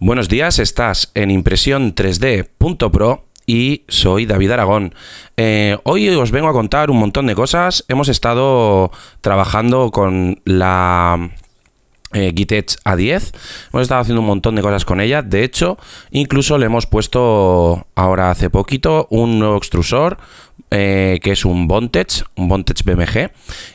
Buenos 0.00 0.28
días, 0.28 0.60
estás 0.60 1.10
en 1.14 1.32
impresión 1.32 1.92
3D.pro 1.92 3.24
y 3.46 3.82
soy 3.88 4.26
David 4.26 4.52
Aragón. 4.52 4.94
Eh, 5.36 5.76
hoy 5.82 6.08
os 6.10 6.30
vengo 6.30 6.46
a 6.46 6.52
contar 6.52 6.92
un 6.92 7.00
montón 7.00 7.26
de 7.26 7.34
cosas. 7.34 7.84
Hemos 7.88 8.08
estado 8.08 8.92
trabajando 9.22 9.90
con 9.90 10.40
la 10.44 11.32
eh, 12.12 12.32
A10. 12.32 13.34
Hemos 13.72 13.82
estado 13.82 14.00
haciendo 14.00 14.20
un 14.20 14.28
montón 14.28 14.54
de 14.54 14.62
cosas 14.62 14.84
con 14.84 15.00
ella. 15.00 15.22
De 15.22 15.42
hecho, 15.42 15.78
incluso 16.12 16.58
le 16.58 16.66
hemos 16.66 16.86
puesto 16.86 17.88
ahora 17.96 18.30
hace 18.30 18.50
poquito 18.50 19.08
un 19.10 19.40
nuevo 19.40 19.56
extrusor, 19.56 20.18
eh, 20.70 21.18
que 21.22 21.32
es 21.32 21.44
un 21.44 21.66
Bontech, 21.66 22.24
un 22.36 22.48
Bontech 22.48 22.84
BMG, 22.84 23.30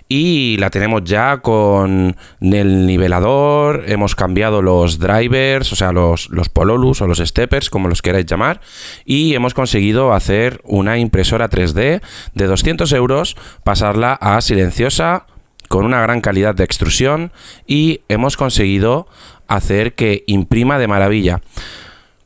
y 0.08 0.58
la 0.58 0.70
tenemos 0.70 1.04
ya 1.04 1.38
con 1.38 2.16
el 2.40 2.86
nivelador, 2.86 3.86
hemos 3.88 4.16
cambiado 4.16 4.62
los 4.62 5.00
drivers, 5.00 5.72
o 5.74 5.76
sea, 5.76 5.92
los, 5.92 6.30
los 6.30 6.50
pololus 6.50 7.02
o 7.02 7.08
los 7.08 7.18
steppers, 7.18 7.70
como 7.70 7.88
los 7.88 8.02
queráis 8.02 8.26
llamar, 8.26 8.62
y 9.06 9.34
hemos 9.34 9.54
conseguido 9.54 10.14
hacer 10.14 10.62
una 10.64 11.00
impresora 11.00 11.50
3D 11.50 12.02
de 12.34 12.46
200 12.46 12.92
euros, 12.94 13.36
pasarla 13.64 14.14
a 14.14 14.40
silenciosa, 14.42 15.26
con 15.70 15.86
una 15.86 16.02
gran 16.02 16.22
calidad 16.22 16.54
de 16.54 16.64
extrusión, 16.64 17.32
y 17.66 18.02
hemos 18.08 18.38
conseguido 18.38 19.08
hacer 19.48 19.94
que 19.94 20.24
imprima 20.28 20.78
de 20.78 20.88
maravilla. 20.88 21.42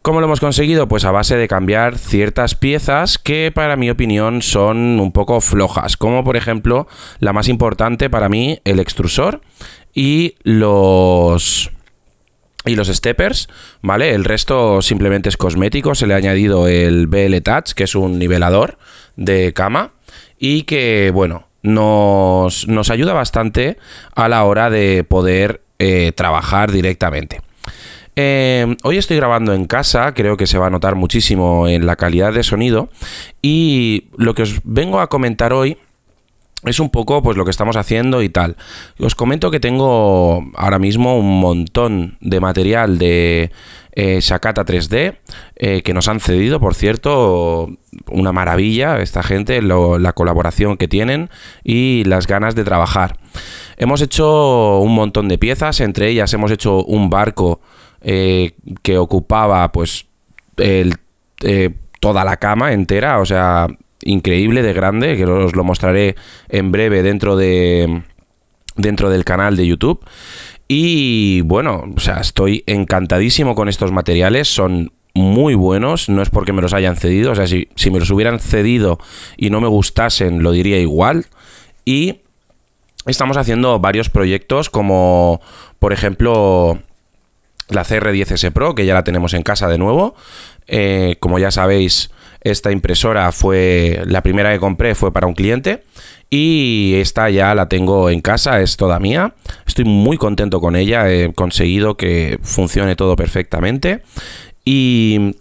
¿Cómo 0.07 0.21
lo 0.21 0.27
hemos 0.27 0.39
conseguido? 0.39 0.87
Pues 0.87 1.03
a 1.03 1.11
base 1.11 1.35
de 1.35 1.49
cambiar 1.49 1.97
ciertas 1.97 2.55
piezas 2.55 3.17
que 3.17 3.51
para 3.53 3.75
mi 3.75 3.89
opinión 3.89 4.41
son 4.41 5.01
un 5.01 5.11
poco 5.11 5.41
flojas, 5.41 5.97
como 5.97 6.23
por 6.23 6.37
ejemplo 6.37 6.87
la 7.19 7.33
más 7.33 7.49
importante 7.49 8.09
para 8.09 8.29
mí, 8.29 8.61
el 8.63 8.79
extrusor 8.79 9.41
y 9.93 10.35
los 10.43 11.71
y 12.65 12.77
los 12.77 12.87
steppers, 12.87 13.49
¿vale? 13.81 14.13
El 14.13 14.23
resto 14.23 14.81
simplemente 14.81 15.27
es 15.27 15.35
cosmético, 15.35 15.93
se 15.93 16.07
le 16.07 16.13
ha 16.13 16.17
añadido 16.17 16.69
el 16.69 17.07
BL 17.07 17.41
Touch, 17.43 17.73
que 17.73 17.83
es 17.83 17.93
un 17.93 18.17
nivelador 18.17 18.77
de 19.17 19.51
cama 19.51 19.91
y 20.39 20.61
que, 20.61 21.11
bueno, 21.13 21.49
nos, 21.63 22.65
nos 22.69 22.89
ayuda 22.91 23.11
bastante 23.11 23.77
a 24.15 24.29
la 24.29 24.45
hora 24.45 24.69
de 24.69 25.03
poder 25.03 25.63
eh, 25.79 26.13
trabajar 26.15 26.71
directamente. 26.71 27.41
Em, 28.19 28.77
hoy 28.81 28.97
estoy 28.97 29.17
grabando 29.17 29.53
en 29.53 29.65
casa, 29.65 30.15
creo 30.15 30.37
que 30.37 30.47
se 30.47 30.57
va 30.57 30.65
a 30.65 30.69
notar 30.71 30.95
muchísimo 30.95 31.67
en 31.67 31.85
la 31.85 31.97
calidad 31.97 32.33
de 32.33 32.41
sonido 32.41 32.89
y 33.43 34.05
lo 34.17 34.33
que 34.33 34.41
os 34.41 34.59
vengo 34.63 35.01
a 35.01 35.07
comentar 35.07 35.53
hoy 35.53 35.77
es 36.63 36.79
un 36.79 36.89
poco 36.89 37.21
pues 37.21 37.37
lo 37.37 37.45
que 37.45 37.51
estamos 37.51 37.75
haciendo 37.75 38.23
y 38.23 38.29
tal. 38.29 38.55
Os 38.97 39.13
comento 39.13 39.51
que 39.51 39.59
tengo 39.59 40.43
ahora 40.55 40.79
mismo 40.79 41.15
un 41.15 41.39
montón 41.39 42.17
de 42.19 42.39
material 42.39 42.97
de 42.97 43.51
eh, 43.91 44.17
Shakata 44.19 44.65
3D 44.65 45.17
eh, 45.55 45.83
que 45.83 45.93
nos 45.93 46.07
han 46.07 46.19
cedido, 46.19 46.59
por 46.59 46.73
cierto, 46.73 47.69
una 48.09 48.31
maravilla 48.31 48.99
esta 48.99 49.21
gente, 49.21 49.61
la 49.61 50.13
colaboración 50.13 50.77
que 50.77 50.87
tienen 50.87 51.29
y 51.63 52.03
las 52.05 52.25
ganas 52.25 52.55
de 52.55 52.63
trabajar. 52.63 53.19
Hemos 53.77 54.01
hecho 54.01 54.79
un 54.79 54.95
montón 54.95 55.27
de 55.27 55.37
piezas, 55.37 55.81
entre 55.81 56.09
ellas 56.09 56.33
hemos 56.33 56.49
hecho 56.49 56.83
un 56.83 57.11
barco 57.11 57.61
eh, 58.01 58.53
que 58.83 58.97
ocupaba 58.97 59.71
pues 59.71 60.05
eh, 60.57 60.91
toda 61.99 62.23
la 62.23 62.37
cama 62.37 62.73
entera, 62.73 63.19
o 63.19 63.25
sea, 63.25 63.67
increíble 64.01 64.61
de 64.63 64.73
grande, 64.73 65.17
que 65.17 65.25
os 65.25 65.55
lo 65.55 65.63
mostraré 65.63 66.15
en 66.49 66.71
breve 66.71 67.03
dentro 67.03 67.35
de 67.35 68.03
dentro 68.75 69.09
del 69.09 69.25
canal 69.25 69.57
de 69.57 69.67
YouTube. 69.67 70.05
Y 70.67 71.41
bueno, 71.41 71.85
o 71.95 71.99
sea, 71.99 72.17
estoy 72.17 72.63
encantadísimo 72.67 73.55
con 73.55 73.69
estos 73.69 73.91
materiales, 73.91 74.47
son 74.47 74.91
muy 75.13 75.55
buenos, 75.55 76.09
no 76.09 76.21
es 76.21 76.29
porque 76.29 76.53
me 76.53 76.61
los 76.61 76.73
hayan 76.73 76.95
cedido, 76.95 77.31
o 77.31 77.35
sea, 77.35 77.47
si, 77.47 77.69
si 77.75 77.89
me 77.89 77.99
los 77.99 78.11
hubieran 78.11 78.39
cedido 78.39 78.99
y 79.35 79.49
no 79.49 79.61
me 79.61 79.67
gustasen, 79.67 80.43
lo 80.43 80.51
diría 80.51 80.77
igual. 80.77 81.25
Y 81.85 82.19
estamos 83.05 83.37
haciendo 83.37 83.79
varios 83.79 84.09
proyectos 84.09 84.69
como, 84.69 85.41
por 85.79 85.93
ejemplo, 85.93 86.79
la 87.69 87.83
CR10S 87.83 88.51
Pro, 88.51 88.75
que 88.75 88.85
ya 88.85 88.93
la 88.93 89.03
tenemos 89.03 89.33
en 89.33 89.43
casa 89.43 89.67
de 89.67 89.77
nuevo. 89.77 90.15
Eh, 90.67 91.17
como 91.19 91.39
ya 91.39 91.51
sabéis, 91.51 92.11
esta 92.41 92.71
impresora 92.71 93.31
fue 93.31 94.01
la 94.05 94.21
primera 94.21 94.53
que 94.53 94.59
compré, 94.59 94.95
fue 94.95 95.11
para 95.11 95.27
un 95.27 95.33
cliente. 95.33 95.83
Y 96.29 96.93
esta 96.95 97.29
ya 97.29 97.55
la 97.55 97.69
tengo 97.69 98.09
en 98.09 98.21
casa, 98.21 98.61
es 98.61 98.75
toda 98.77 98.99
mía. 98.99 99.33
Estoy 99.65 99.85
muy 99.85 100.17
contento 100.17 100.59
con 100.59 100.75
ella, 100.75 101.09
he 101.09 101.33
conseguido 101.33 101.95
que 101.95 102.39
funcione 102.41 102.95
todo 102.95 103.15
perfectamente. 103.15 104.01
Y 104.65 105.37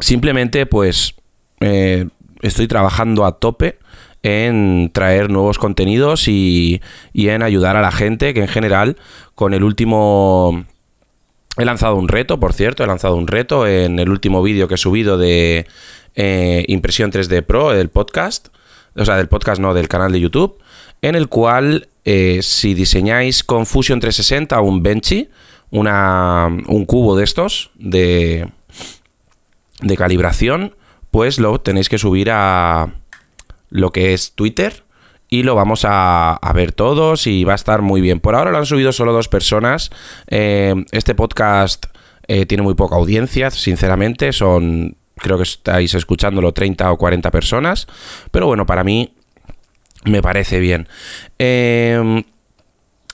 simplemente 0.00 0.64
pues 0.64 1.14
eh, 1.60 2.06
estoy 2.40 2.68
trabajando 2.68 3.26
a 3.26 3.38
tope 3.38 3.78
en 4.22 4.90
traer 4.92 5.30
nuevos 5.30 5.58
contenidos 5.58 6.26
y, 6.28 6.80
y 7.12 7.28
en 7.28 7.42
ayudar 7.42 7.76
a 7.76 7.82
la 7.82 7.92
gente 7.92 8.34
que 8.34 8.40
en 8.40 8.48
general 8.48 8.96
con 9.34 9.54
el 9.54 9.62
último 9.62 10.64
He 11.58 11.64
lanzado 11.64 11.96
un 11.96 12.06
reto, 12.06 12.38
por 12.38 12.52
cierto, 12.52 12.84
he 12.84 12.86
lanzado 12.86 13.16
un 13.16 13.26
reto 13.26 13.66
en 13.66 13.98
el 13.98 14.10
último 14.10 14.42
vídeo 14.42 14.68
que 14.68 14.74
he 14.74 14.78
subido 14.78 15.18
de 15.18 15.66
eh, 16.14 16.64
Impresión 16.68 17.10
3D 17.10 17.42
Pro, 17.42 17.70
del 17.70 17.88
podcast, 17.88 18.48
o 18.94 19.04
sea, 19.04 19.16
del 19.16 19.26
podcast 19.26 19.60
no, 19.60 19.74
del 19.74 19.88
canal 19.88 20.12
de 20.12 20.20
YouTube, 20.20 20.58
en 21.02 21.16
el 21.16 21.28
cual 21.28 21.88
eh, 22.04 22.40
si 22.42 22.74
diseñáis 22.74 23.42
con 23.42 23.66
Fusion 23.66 23.98
360 23.98 24.60
un 24.60 24.84
Benchy, 24.84 25.30
una, 25.70 26.46
un 26.46 26.86
cubo 26.86 27.16
de 27.16 27.24
estos 27.24 27.70
de, 27.74 28.48
de 29.82 29.96
calibración, 29.96 30.76
pues 31.10 31.40
lo 31.40 31.60
tenéis 31.60 31.88
que 31.88 31.98
subir 31.98 32.30
a 32.30 32.94
lo 33.70 33.90
que 33.90 34.14
es 34.14 34.32
Twitter 34.32 34.84
y 35.28 35.42
lo 35.42 35.54
vamos 35.54 35.84
a, 35.84 36.38
ver 36.54 36.72
todos 36.72 37.26
y 37.26 37.44
va 37.44 37.52
a 37.52 37.56
estar 37.56 37.82
muy 37.82 38.00
bien. 38.00 38.20
Por 38.20 38.34
ahora 38.34 38.50
lo 38.50 38.58
han 38.58 38.66
subido 38.66 38.92
solo 38.92 39.12
dos 39.12 39.28
personas. 39.28 39.90
Eh, 40.26 40.74
este 40.90 41.14
podcast 41.14 41.86
eh, 42.26 42.46
tiene 42.46 42.62
muy 42.62 42.74
poca 42.74 42.96
audiencia, 42.96 43.50
sinceramente. 43.50 44.32
Son, 44.32 44.96
creo 45.16 45.36
que 45.36 45.42
estáis 45.42 45.94
escuchándolo 45.94 46.52
30 46.52 46.90
o 46.90 46.96
40 46.96 47.30
personas. 47.30 47.86
Pero 48.30 48.46
bueno, 48.46 48.64
para 48.66 48.84
mí 48.84 49.12
me 50.04 50.22
parece 50.22 50.60
bien. 50.60 50.88
Eh, 51.38 52.24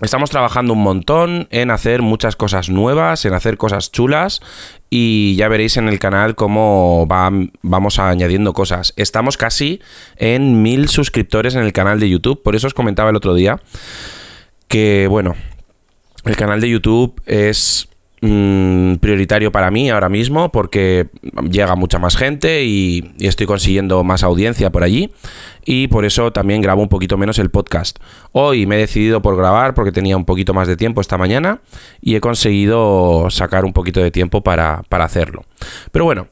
Estamos 0.00 0.31
trabajando 0.31 0.72
un 0.72 0.82
montón 0.82 1.47
en 1.50 1.71
hacer 1.71 2.03
muchas 2.03 2.34
cosas 2.34 2.69
nuevas, 2.69 3.25
en 3.27 3.32
hacer 3.32 3.56
cosas 3.56 3.93
chulas 3.93 4.41
y 4.91 5.37
ya 5.37 5.47
veréis 5.47 5.77
en 5.77 5.88
el 5.88 6.00
canal 6.00 6.34
cómo 6.34 7.06
vamos 7.06 7.99
añadiendo 8.00 8.55
cosas. 8.55 8.93
Estamos 8.97 9.37
casi 9.37 9.81
en 10.16 10.62
mil 10.62 10.88
suscriptores 10.88 11.55
en 11.55 11.62
el 11.62 11.72
canal 11.72 12.00
de 12.00 12.10
YouTube, 12.10 12.43
por 12.43 12.56
eso 12.56 12.66
os 12.66 12.75
comentaba 12.75 13.10
el 13.10 13.16
otro 13.16 13.34
día 13.34 13.60
que, 14.66 15.06
bueno, 15.09 15.37
el 16.25 16.34
canal 16.34 16.61
de 16.61 16.71
YouTube 16.71 17.21
es 17.26 17.88
Mm, 18.20 18.94
prioritario 19.00 19.52
para 19.52 19.70
mí 19.70 19.91
ahora 19.91 20.08
mismo 20.08 20.50
porque 20.50 21.08
llega 21.50 21.75
mucha 21.75 21.98
más 21.98 22.16
gente 22.16 22.64
y, 22.64 23.12
estoy 23.19 23.47
consiguiendo 23.47 24.02
más 24.02 24.22
audiencia 24.22 24.70
por 24.70 24.82
allí 24.82 25.12
y 25.66 25.88
por 25.88 26.06
eso 26.06 26.32
también 26.32 26.62
grabo 26.62 26.80
un 26.80 26.88
poquito 26.88 27.19
menos 27.19 27.38
el 27.38 27.50
podcast. 27.50 27.98
Hoy 28.32 28.64
me 28.64 28.76
he 28.76 28.78
decidido 28.78 29.20
por 29.20 29.36
grabar 29.36 29.75
porque 29.75 29.92
tenía 29.92 30.16
un 30.16 30.25
poquito 30.25 30.54
más 30.54 30.69
de 30.69 30.76
tiempo 30.76 31.02
esta 31.02 31.19
mañana 31.19 31.60
y 32.00 32.14
he 32.14 32.20
conseguido 32.20 33.26
sacar 33.28 33.66
un 33.66 33.75
poquito 33.75 34.00
de 34.00 34.10
tiempo 34.10 34.42
para, 34.42 34.84
hacerlo. 34.91 35.44
Pero 35.92 36.06
bueno, 36.06 36.28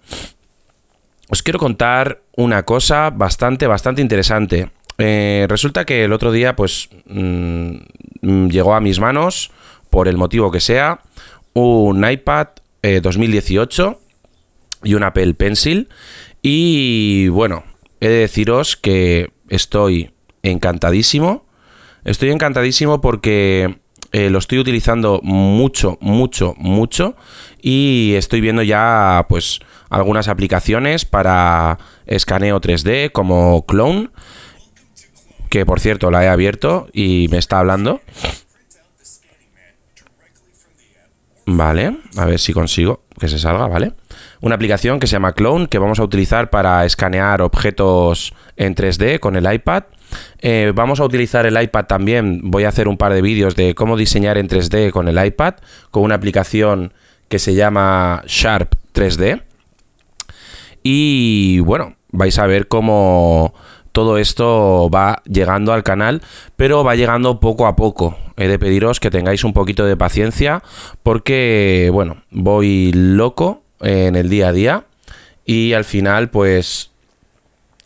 os 1.28 1.42
quiero 1.42 1.58
contar 1.58 2.22
una 2.36 2.62
cosa 2.62 3.10
bastante, 3.10 3.66
bastante 3.66 4.00
interesante. 4.00 4.70
Eh, 4.96 5.46
resulta 5.48 5.84
que 5.84 6.04
el 6.04 6.12
otro 6.14 6.32
día 6.32 6.56
pues 6.56 6.88
mm, 7.06 8.46
llegó 8.48 8.74
a 8.74 8.80
mis 8.80 8.98
manos 8.98 9.50
por 9.90 10.08
el 10.08 10.16
motivo 10.16 10.50
que 10.50 10.60
sea 10.60 11.00
un 11.54 12.08
iPad 12.08 12.48
2018 13.02 13.90
eh, 13.90 13.96
y 14.84 14.94
un 14.94 15.02
Apple 15.02 15.34
Pencil. 15.34 15.88
Y 16.42 17.28
bueno, 17.28 17.64
he 18.00 18.08
de 18.08 18.18
deciros 18.18 18.76
que 18.76 19.30
estoy 19.48 20.12
encantadísimo. 20.42 21.46
Estoy 22.04 22.30
encantadísimo 22.30 23.00
porque 23.00 23.78
eh, 24.10 24.28
lo 24.28 24.38
estoy 24.38 24.58
utilizando 24.58 25.20
mucho, 25.22 25.98
mucho, 26.00 26.54
mucho. 26.58 27.16
Y 27.60 28.14
estoy 28.16 28.40
viendo 28.40 28.62
ya 28.62 29.26
pues 29.28 29.60
algunas 29.88 30.28
aplicaciones 30.28 31.04
para 31.04 31.78
escaneo 32.06 32.60
3D 32.60 33.12
como 33.12 33.64
Clone. 33.66 34.10
Que 35.48 35.66
por 35.66 35.80
cierto 35.80 36.10
la 36.10 36.24
he 36.24 36.28
abierto 36.28 36.88
y 36.92 37.28
me 37.30 37.38
está 37.38 37.58
hablando. 37.58 38.00
Vale, 41.44 41.96
a 42.16 42.24
ver 42.24 42.38
si 42.38 42.52
consigo 42.52 43.02
que 43.18 43.28
se 43.28 43.38
salga, 43.38 43.66
¿vale? 43.66 43.92
Una 44.40 44.54
aplicación 44.54 45.00
que 45.00 45.06
se 45.06 45.12
llama 45.12 45.32
Clone 45.32 45.66
que 45.66 45.78
vamos 45.78 45.98
a 45.98 46.04
utilizar 46.04 46.50
para 46.50 46.84
escanear 46.84 47.42
objetos 47.42 48.32
en 48.56 48.74
3D 48.74 49.18
con 49.18 49.36
el 49.36 49.52
iPad. 49.52 49.84
Eh, 50.40 50.72
vamos 50.74 51.00
a 51.00 51.04
utilizar 51.04 51.44
el 51.46 51.60
iPad 51.60 51.86
también. 51.86 52.40
Voy 52.44 52.64
a 52.64 52.68
hacer 52.68 52.86
un 52.86 52.96
par 52.96 53.12
de 53.12 53.22
vídeos 53.22 53.56
de 53.56 53.74
cómo 53.74 53.96
diseñar 53.96 54.38
en 54.38 54.48
3D 54.48 54.90
con 54.92 55.08
el 55.08 55.24
iPad, 55.24 55.54
con 55.90 56.04
una 56.04 56.14
aplicación 56.14 56.92
que 57.28 57.38
se 57.38 57.54
llama 57.54 58.22
Sharp 58.26 58.74
3D. 58.94 59.42
Y 60.82 61.60
bueno, 61.60 61.96
vais 62.10 62.38
a 62.38 62.46
ver 62.46 62.68
cómo 62.68 63.54
todo 63.92 64.18
esto 64.18 64.90
va 64.90 65.22
llegando 65.24 65.72
al 65.72 65.82
canal, 65.82 66.22
pero 66.56 66.82
va 66.82 66.96
llegando 66.96 67.40
poco 67.40 67.66
a 67.66 67.76
poco. 67.76 68.16
He 68.36 68.48
de 68.48 68.58
pediros 68.58 68.98
que 68.98 69.10
tengáis 69.10 69.44
un 69.44 69.52
poquito 69.52 69.84
de 69.84 69.96
paciencia 69.96 70.62
porque, 71.02 71.90
bueno, 71.92 72.22
voy 72.30 72.92
loco 72.92 73.62
en 73.80 74.16
el 74.16 74.28
día 74.28 74.48
a 74.48 74.52
día 74.52 74.84
y 75.44 75.74
al 75.74 75.84
final, 75.84 76.30
pues, 76.30 76.90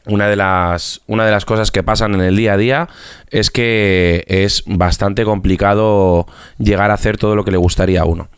una 0.06 0.28
de 0.28 0.36
las 0.36 1.00
una 1.08 1.24
de 1.24 1.32
las 1.32 1.44
cosas 1.44 1.72
que 1.72 1.82
pasan 1.82 2.14
en 2.14 2.20
el 2.20 2.36
día 2.36 2.52
a 2.52 2.56
día 2.56 2.88
es 3.30 3.50
que 3.50 4.24
es 4.28 4.62
bastante 4.66 5.24
complicado 5.24 6.26
llegar 6.58 6.92
a 6.92 6.94
hacer 6.94 7.18
todo 7.18 7.34
lo 7.34 7.44
que 7.44 7.50
le 7.50 7.56
gustaría 7.56 8.02
a 8.02 8.04
uno. 8.04 8.28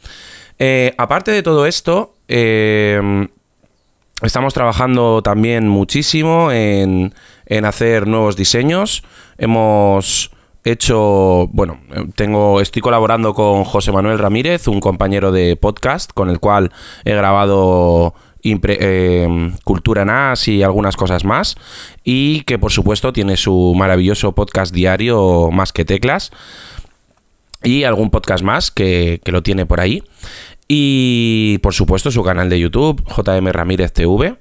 Eh, 0.59 0.95
aparte 0.97 1.31
de 1.31 1.43
todo 1.43 1.67
esto, 1.67 2.15
eh, 2.27 3.29
estamos 4.29 4.53
trabajando 4.53 5.23
también 5.23 5.69
muchísimo 5.69 6.53
en, 6.53 7.15
en 7.47 7.65
hacer 7.65 8.07
nuevos 8.07 8.37
diseños. 8.37 9.03
Hemos 9.39 10.31
hecho, 10.65 11.49
bueno, 11.51 11.81
tengo, 12.15 12.61
estoy 12.61 12.83
colaborando 12.83 13.33
con 13.33 13.65
José 13.65 13.91
Manuel 13.91 14.19
Ramírez, 14.19 14.69
un 14.69 14.81
compañero 14.81 15.33
de 15.33 15.57
podcast 15.57 16.13
con 16.13 16.29
el 16.29 16.41
cual 16.41 16.71
he 17.07 17.15
grabado 17.15 18.13
eh, 18.45 19.53
Cultura 19.65 20.05
NAS 20.05 20.47
y 20.49 20.63
algunas 20.63 20.95
cosas 20.97 21.25
más. 21.25 21.57
Y 22.05 22.43
que 22.43 22.59
por 22.59 22.71
supuesto 22.71 23.15
tiene 23.15 23.39
su 23.39 23.73
maravilloso 23.75 24.33
podcast 24.33 24.75
diario 24.75 25.51
Más 25.51 25.73
que 25.73 25.87
Teclas. 25.87 26.33
Y 27.63 27.85
algún 27.85 28.11
podcast 28.11 28.45
más 28.45 28.71
que, 28.71 29.23
que 29.25 29.33
lo 29.33 29.43
tiene 29.43 29.65
por 29.65 29.81
ahí. 29.81 30.03
Y 30.69 31.59
por 31.63 31.73
supuesto 31.73 32.11
su 32.11 32.23
canal 32.23 32.51
de 32.51 32.61
YouTube, 32.61 33.03
JM 33.05 33.49
Ramírez 33.49 33.93
TV. 33.93 34.37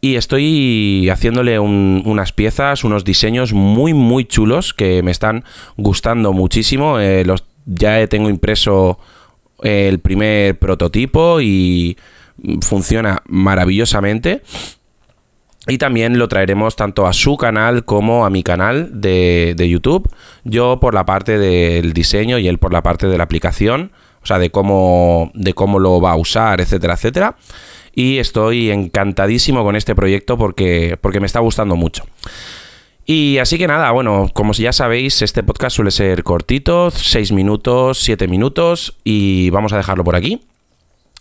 Y 0.00 0.16
estoy 0.16 1.08
haciéndole 1.10 1.58
unas 1.58 2.32
piezas, 2.32 2.84
unos 2.84 3.04
diseños 3.04 3.52
muy, 3.52 3.94
muy 3.94 4.24
chulos 4.24 4.74
que 4.74 5.02
me 5.02 5.10
están 5.10 5.44
gustando 5.76 6.32
muchísimo. 6.32 7.00
Eh, 7.00 7.24
los, 7.24 7.44
ya 7.64 8.06
tengo 8.06 8.28
impreso 8.28 8.98
el 9.62 10.00
primer 10.00 10.58
prototipo 10.58 11.40
y 11.40 11.96
funciona 12.60 13.22
maravillosamente. 13.26 14.42
Y 15.68 15.78
también 15.78 16.18
lo 16.18 16.28
traeremos 16.28 16.76
tanto 16.76 17.06
a 17.06 17.12
su 17.12 17.36
canal 17.36 17.84
como 17.84 18.24
a 18.24 18.30
mi 18.30 18.44
canal 18.44 19.00
de, 19.00 19.54
de, 19.56 19.68
YouTube. 19.68 20.08
Yo 20.44 20.78
por 20.78 20.94
la 20.94 21.04
parte 21.04 21.38
del 21.38 21.92
diseño 21.92 22.38
y 22.38 22.46
él 22.46 22.58
por 22.58 22.72
la 22.72 22.82
parte 22.82 23.08
de 23.08 23.18
la 23.18 23.24
aplicación. 23.24 23.90
O 24.26 24.28
sea, 24.28 24.40
de 24.40 24.50
cómo, 24.50 25.30
de 25.34 25.54
cómo 25.54 25.78
lo 25.78 26.00
va 26.00 26.10
a 26.10 26.16
usar, 26.16 26.60
etcétera, 26.60 26.94
etcétera. 26.94 27.36
Y 27.94 28.18
estoy 28.18 28.72
encantadísimo 28.72 29.62
con 29.62 29.76
este 29.76 29.94
proyecto 29.94 30.36
porque, 30.36 30.98
porque 31.00 31.20
me 31.20 31.26
está 31.26 31.38
gustando 31.38 31.76
mucho. 31.76 32.02
Y 33.04 33.38
así 33.38 33.56
que 33.56 33.68
nada, 33.68 33.92
bueno, 33.92 34.28
como 34.34 34.52
ya 34.52 34.72
sabéis, 34.72 35.22
este 35.22 35.44
podcast 35.44 35.76
suele 35.76 35.92
ser 35.92 36.24
cortito, 36.24 36.90
6 36.90 37.30
minutos, 37.30 38.00
7 38.00 38.26
minutos, 38.26 38.96
y 39.04 39.48
vamos 39.50 39.72
a 39.72 39.76
dejarlo 39.76 40.02
por 40.02 40.16
aquí. 40.16 40.40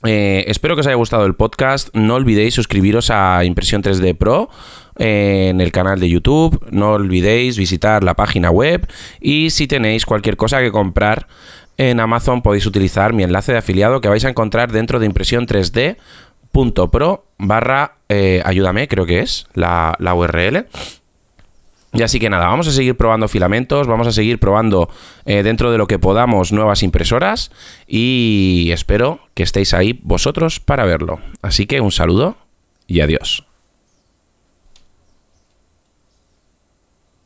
Eh, 0.04 0.46
espero 0.48 0.75
que 0.75 0.81
os 0.81 0.88
haya 0.88 0.96
gustado 0.96 1.28
el 1.28 1.36
podcast. 1.36 1.90
No 1.94 2.16
olvidéis 2.16 2.56
suscribiros 2.56 3.12
a 3.12 3.46
Impresión 3.46 3.84
3D 3.84 4.18
Pro 4.18 4.50
eh, 4.98 5.50
en 5.52 5.62
el 5.62 5.72
canal 5.72 6.00
de 6.00 6.10
YouTube. 6.10 6.60
No 6.72 6.94
olvidéis 6.94 7.56
visitar 7.56 8.04
la 8.04 8.16
página 8.16 8.50
web. 8.50 8.88
Y 9.22 9.52
si 9.52 9.68
tenéis 9.68 10.07
cualquier 10.07 10.38
cosa 10.38 10.60
que 10.62 10.72
comprar 10.72 11.28
en 11.77 12.00
Amazon, 12.00 12.42
podéis 12.42 12.66
utilizar 12.66 13.13
mi 13.13 13.24
enlace 13.24 13.51
de 13.51 13.57
afiliado 13.57 14.01
que 14.01 14.10
vais 14.10 14.25
a 14.25 14.30
encontrar 14.30 14.72
dentro 14.72 15.00
de 15.00 15.06
Impresión 15.06 15.48
3D.pro 15.48 17.25
barra 17.38 17.95
eh, 18.10 18.42
ayúdame, 18.45 18.88
creo 18.88 19.06
que 19.06 19.19
es 19.19 19.48
la, 19.54 19.95
la 20.00 20.13
URL. 20.13 20.68
Y 21.94 22.04
así 22.04 22.19
que 22.19 22.30
nada, 22.30 22.48
vamos 22.48 22.68
a 22.68 22.72
seguir 22.72 22.98
probando 22.98 23.30
filamentos, 23.30 23.88
vamos 23.88 24.06
a 24.07 24.12
seguir 24.12 24.38
probando 24.38 24.89
eh, 25.25 25.44
dentro 25.44 25.72
de 25.72 25.77
lo 25.77 25.88
que 25.88 25.98
podamos 25.98 26.51
nuevas 26.51 26.83
impresoras 26.83 27.51
y 27.88 28.69
espero 28.74 29.21
que 29.33 29.44
estéis 29.44 29.74
ahí 29.74 30.00
vosotros 30.04 30.60
para 30.60 30.83
verlo. 30.83 31.19
Así 31.42 31.68
que 31.68 31.80
un 31.80 31.94
saludo 31.94 32.36
y 32.86 33.00
adiós. 33.00 33.45